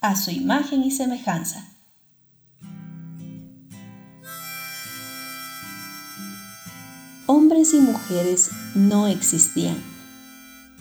[0.00, 1.68] a su imagen y semejanza.
[7.26, 9.76] Hombres y mujeres no existían,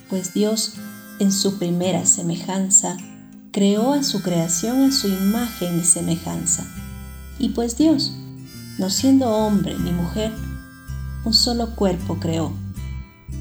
[0.10, 0.76] pues Dios,
[1.20, 2.96] en su primera semejanza,
[3.52, 6.66] creó a su creación a su imagen y semejanza.
[7.40, 8.14] Y pues Dios,
[8.78, 10.32] no siendo hombre ni mujer,
[11.26, 12.54] un solo cuerpo creó,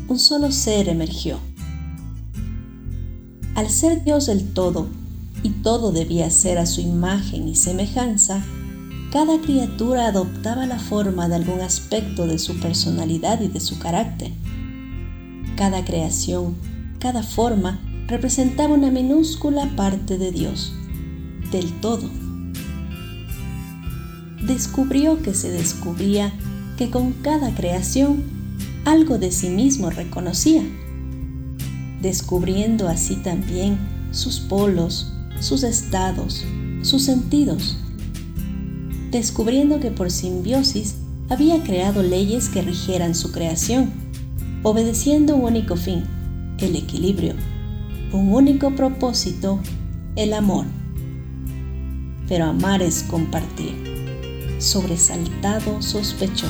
[0.08, 1.38] un solo ser emergió.
[3.54, 4.88] Al ser Dios del todo,
[5.46, 8.42] y todo debía ser a su imagen y semejanza,
[9.12, 14.32] cada criatura adoptaba la forma de algún aspecto de su personalidad y de su carácter.
[15.56, 16.56] Cada creación,
[16.98, 17.78] cada forma
[18.08, 20.72] representaba una minúscula parte de Dios,
[21.52, 22.10] del todo.
[24.48, 26.32] Descubrió que se descubría
[26.76, 28.24] que con cada creación
[28.84, 30.64] algo de sí mismo reconocía,
[32.02, 33.78] descubriendo así también
[34.10, 36.44] sus polos, sus estados,
[36.82, 37.76] sus sentidos,
[39.10, 40.96] descubriendo que por simbiosis
[41.28, 43.90] había creado leyes que rigieran su creación,
[44.62, 46.04] obedeciendo un único fin,
[46.58, 47.34] el equilibrio,
[48.12, 49.60] un único propósito,
[50.16, 50.66] el amor.
[52.28, 53.74] Pero amar es compartir.
[54.58, 56.48] Sobresaltado sospechó.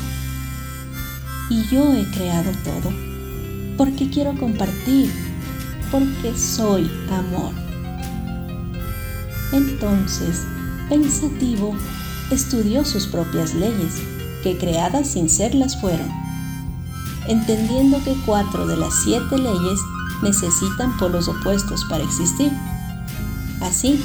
[1.51, 2.93] Y yo he creado todo,
[3.77, 5.11] porque quiero compartir,
[5.91, 7.66] porque soy amor.
[9.53, 10.43] Entonces,
[10.89, 11.75] pensativo,
[12.31, 13.95] estudió sus propias leyes,
[14.43, 16.09] que creadas sin serlas fueron,
[17.29, 19.81] entendiendo que cuatro de las siete leyes
[20.23, 22.53] necesitan polos opuestos para existir.
[23.61, 24.01] Así,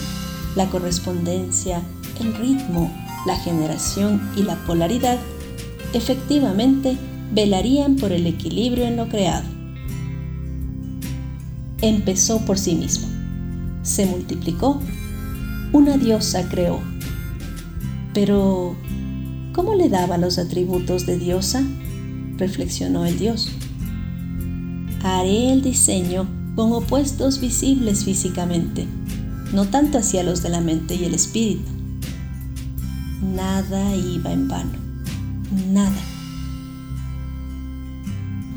[0.56, 1.82] la correspondencia,
[2.20, 2.92] el ritmo,
[3.26, 5.20] la generación y la polaridad
[5.94, 6.98] efectivamente
[7.34, 9.48] velarían por el equilibrio en lo creado.
[11.82, 13.08] Empezó por sí mismo,
[13.84, 14.82] se multiplicó
[15.74, 16.82] una diosa creó.
[18.14, 18.76] Pero,
[19.54, 21.64] ¿cómo le daba los atributos de diosa?
[22.38, 23.50] reflexionó el dios.
[25.04, 28.86] Haré el diseño con opuestos visibles físicamente,
[29.54, 31.70] no tanto hacia los de la mente y el espíritu.
[33.22, 34.72] Nada iba en vano,
[35.72, 36.02] nada.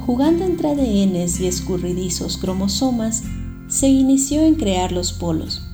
[0.05, 3.23] Jugando entre ADNs y escurridizos cromosomas,
[3.69, 5.74] se inició en crear los polos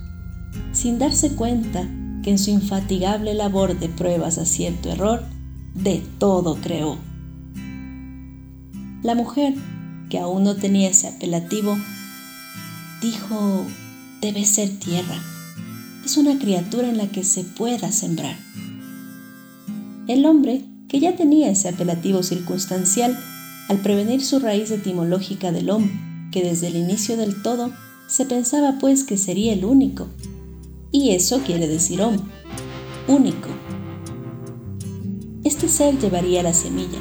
[0.73, 1.89] sin darse cuenta
[2.23, 5.25] que en su infatigable labor de pruebas a cierto error,
[5.75, 6.99] de todo creó.
[9.03, 9.55] La mujer,
[10.11, 11.79] que aún no tenía ese apelativo,
[13.01, 13.65] dijo,
[14.21, 15.17] debe ser tierra.
[16.05, 18.37] Es una criatura en la que se pueda sembrar.
[20.07, 23.19] El hombre, que ya tenía ese apelativo circunstancial,
[23.69, 25.95] al prevenir su raíz etimológica del hombre,
[26.33, 27.73] que desde el inicio del todo
[28.09, 30.09] se pensaba pues que sería el único,
[30.93, 32.25] y eso quiere decir hombre,
[33.09, 33.49] único.
[35.45, 36.99] Este ser llevaría la semilla,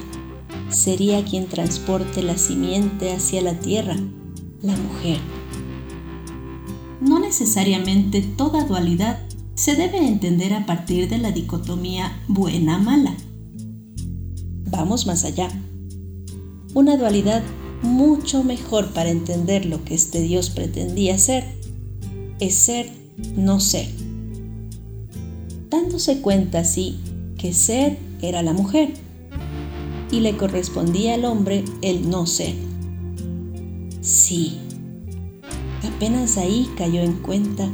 [0.69, 3.95] sería quien transporte la simiente hacia la tierra,
[4.61, 5.17] la mujer.
[7.01, 9.19] No necesariamente toda dualidad
[9.55, 13.15] se debe entender a partir de la dicotomía buena-mala.
[14.71, 15.49] Vamos más allá.
[16.73, 17.43] Una dualidad
[17.81, 21.43] mucho mejor para entender lo que este Dios pretendía ser
[22.39, 22.98] es ser
[23.35, 23.87] no ser,
[25.69, 26.99] dándose cuenta así
[27.37, 28.93] que ser era la mujer
[30.11, 32.53] y le correspondía al hombre el no ser.
[34.01, 34.57] Sí,
[35.83, 37.69] apenas ahí cayó en cuenta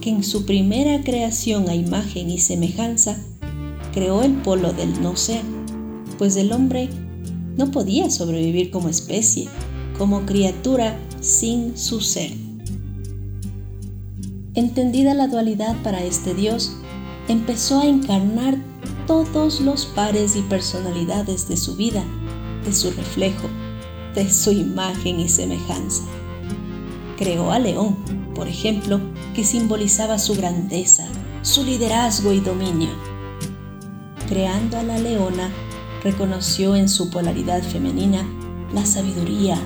[0.00, 3.16] que en su primera creación a imagen y semejanza
[3.92, 5.42] creó el polo del no ser,
[6.18, 6.88] pues el hombre
[7.56, 9.48] no podía sobrevivir como especie,
[9.98, 12.43] como criatura sin su ser.
[14.56, 16.76] Entendida la dualidad para este Dios,
[17.26, 18.56] empezó a encarnar
[19.04, 22.04] todos los pares y personalidades de su vida,
[22.64, 23.48] de su reflejo,
[24.14, 26.04] de su imagen y semejanza.
[27.16, 27.96] Creó a León,
[28.36, 29.00] por ejemplo,
[29.34, 31.08] que simbolizaba su grandeza,
[31.42, 32.90] su liderazgo y dominio.
[34.28, 35.50] Creando a la leona,
[36.04, 38.24] reconoció en su polaridad femenina
[38.72, 39.58] la sabiduría,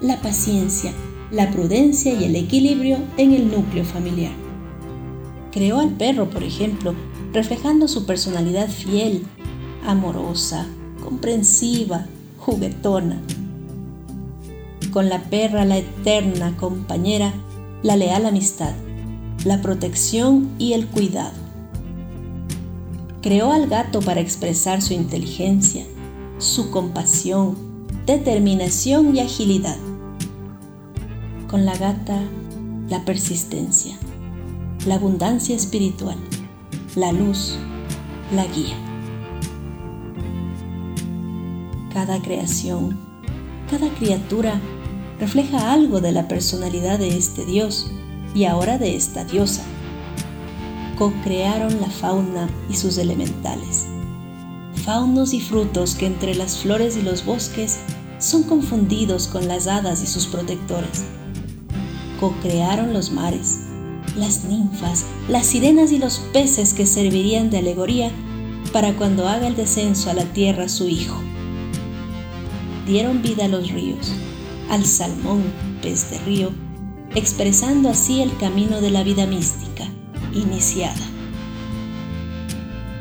[0.00, 0.92] la paciencia,
[1.32, 4.32] la prudencia y el equilibrio en el núcleo familiar.
[5.50, 6.94] Creó al perro, por ejemplo,
[7.32, 9.24] reflejando su personalidad fiel,
[9.86, 10.66] amorosa,
[11.02, 12.06] comprensiva,
[12.38, 13.18] juguetona.
[14.92, 17.32] Con la perra la eterna compañera,
[17.82, 18.74] la leal amistad,
[19.46, 21.40] la protección y el cuidado.
[23.22, 25.86] Creó al gato para expresar su inteligencia,
[26.38, 27.56] su compasión,
[28.04, 29.78] determinación y agilidad
[31.52, 32.18] con la gata
[32.88, 33.98] la persistencia,
[34.86, 36.16] la abundancia espiritual,
[36.96, 37.56] la luz,
[38.34, 38.74] la guía.
[41.92, 42.98] Cada creación,
[43.70, 44.58] cada criatura
[45.20, 47.90] refleja algo de la personalidad de este Dios
[48.34, 49.62] y ahora de esta diosa.
[50.98, 53.88] Co-crearon la fauna y sus elementales.
[54.86, 57.78] Faunos y frutos que entre las flores y los bosques
[58.18, 61.04] son confundidos con las hadas y sus protectores.
[62.22, 63.62] Co-crearon los mares,
[64.16, 68.12] las ninfas, las sirenas y los peces que servirían de alegoría
[68.72, 71.20] para cuando haga el descenso a la tierra su Hijo.
[72.86, 74.12] Dieron vida a los ríos,
[74.70, 75.42] al salmón,
[75.82, 76.50] pez de río,
[77.16, 79.88] expresando así el camino de la vida mística,
[80.32, 81.04] iniciada.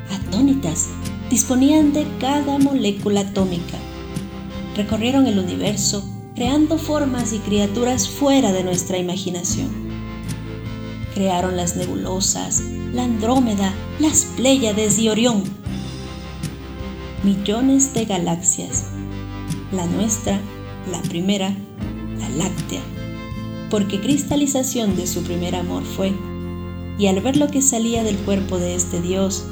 [0.09, 0.87] Atónitas,
[1.29, 3.77] disponían de cada molécula atómica.
[4.75, 6.10] Recorrieron el universo
[6.41, 9.69] creando formas y criaturas fuera de nuestra imaginación.
[11.13, 15.43] Crearon las nebulosas, la Andrómeda, las Pléyades y Orión.
[17.23, 18.87] Millones de galaxias.
[19.71, 20.39] La nuestra,
[20.91, 21.55] la primera,
[22.17, 22.81] la láctea,
[23.69, 26.11] porque cristalización de su primer amor fue,
[26.97, 29.45] y al ver lo que salía del cuerpo de este Dios,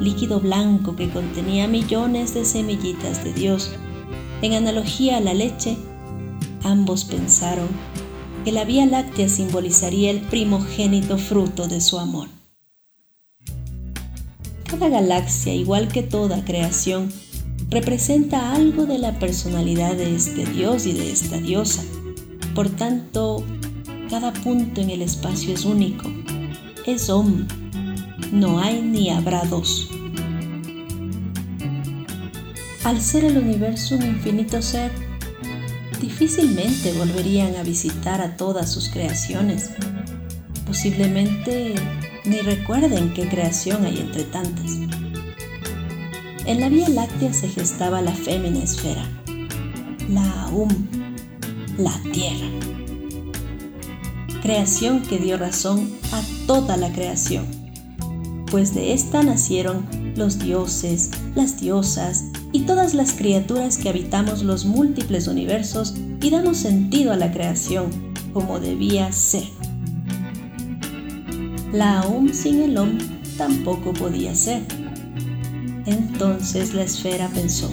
[0.00, 3.72] líquido blanco que contenía millones de semillitas de Dios,
[4.40, 5.76] en analogía a la leche,
[6.62, 7.68] ambos pensaron
[8.44, 12.28] que la Vía Láctea simbolizaría el primogénito fruto de su amor.
[14.64, 17.12] Cada galaxia, igual que toda creación,
[17.68, 21.82] representa algo de la personalidad de este Dios y de esta diosa.
[22.54, 23.44] Por tanto,
[24.08, 26.10] cada punto en el espacio es único,
[26.86, 27.46] es Om,
[28.32, 29.88] no hay ni habrá dos.
[32.84, 34.90] Al ser el universo un infinito ser,
[36.00, 39.70] difícilmente volverían a visitar a todas sus creaciones.
[40.66, 41.74] Posiblemente
[42.24, 44.72] ni recuerden qué creación hay entre tantas.
[46.46, 49.04] En la Vía Láctea se gestaba la fémina esfera,
[50.08, 50.68] la Aum,
[51.78, 52.48] la Tierra.
[54.42, 57.46] Creación que dio razón a toda la creación,
[58.50, 59.86] pues de esta nacieron
[60.16, 66.58] los dioses, las diosas y todas las criaturas que habitamos los múltiples universos y damos
[66.58, 67.90] sentido a la creación
[68.32, 69.44] como debía ser.
[71.72, 72.98] La Aum sin el Om
[73.36, 74.62] tampoco podía ser.
[75.86, 77.70] Entonces la esfera pensó,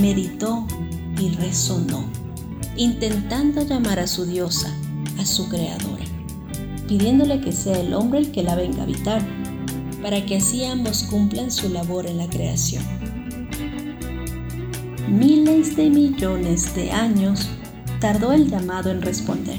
[0.00, 0.66] meditó
[1.20, 2.04] y resonó,
[2.76, 4.74] intentando llamar a su diosa,
[5.18, 6.04] a su creadora,
[6.88, 9.22] pidiéndole que sea el hombre el que la venga a habitar,
[10.02, 12.82] para que así ambos cumplan su labor en la creación.
[15.10, 17.48] Miles de millones de años
[18.00, 19.58] tardó el llamado en responder.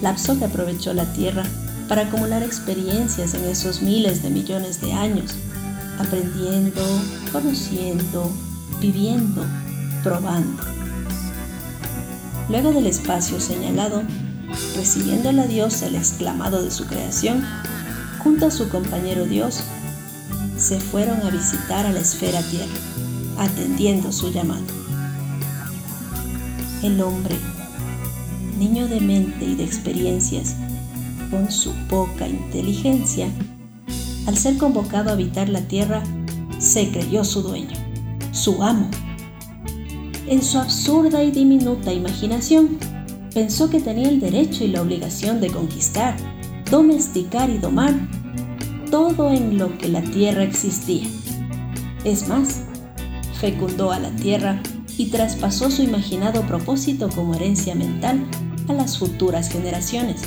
[0.00, 1.44] Lapso que aprovechó la Tierra
[1.90, 5.34] para acumular experiencias en esos miles de millones de años,
[5.98, 6.80] aprendiendo,
[7.32, 8.32] conociendo,
[8.80, 9.44] viviendo,
[10.02, 10.62] probando.
[12.48, 14.02] Luego del espacio señalado,
[14.74, 17.44] recibiendo la diosa el exclamado de su creación,
[18.20, 19.60] junto a su compañero Dios,
[20.56, 22.72] se fueron a visitar a la esfera Tierra,
[23.38, 24.64] atendiendo su llamado.
[26.82, 27.36] El hombre,
[28.58, 30.56] niño de mente y de experiencias,
[31.30, 33.28] con su poca inteligencia,
[34.26, 36.02] al ser convocado a habitar la tierra,
[36.58, 37.76] se creyó su dueño,
[38.32, 38.90] su amo.
[40.26, 42.78] En su absurda y diminuta imaginación,
[43.32, 46.16] pensó que tenía el derecho y la obligación de conquistar,
[46.70, 47.94] domesticar y domar
[48.90, 51.06] todo en lo que la tierra existía.
[52.04, 52.62] Es más,
[53.40, 54.60] fecundó a la tierra
[54.96, 58.24] y traspasó su imaginado propósito como herencia mental
[58.68, 60.22] a las futuras generaciones.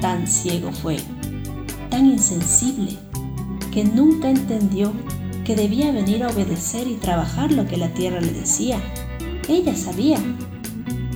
[0.00, 0.96] Tan ciego fue,
[1.90, 2.96] tan insensible,
[3.72, 4.92] que nunca entendió
[5.44, 8.78] que debía venir a obedecer y trabajar lo que la tierra le decía.
[9.48, 10.18] Ella sabía.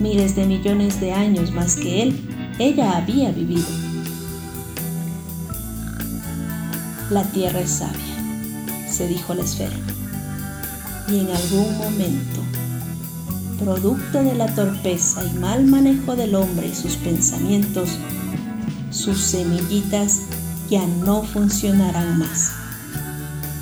[0.01, 3.67] Miles de millones de años más que él, ella había vivido.
[7.11, 9.94] La tierra es sabia, se dijo la esfera.
[11.09, 12.41] Y en algún momento,
[13.59, 17.91] producto de la torpeza y mal manejo del hombre y sus pensamientos,
[18.91, 20.23] sus semillitas
[20.71, 22.53] ya no funcionarán más.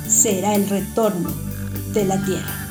[0.07, 1.31] Será el retorno
[1.93, 2.62] de la tierra.